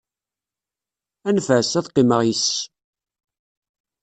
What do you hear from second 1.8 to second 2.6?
qqimeɣ yis-s.